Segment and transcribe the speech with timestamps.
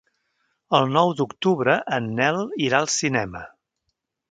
[0.77, 3.45] El nou d'octubre en Nel irà al cinema.